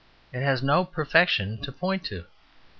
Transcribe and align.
It 0.33 0.41
has 0.41 0.63
no 0.63 0.83
perfection 0.83 1.61
to 1.61 1.71
point 1.71 2.03
to. 2.05 2.25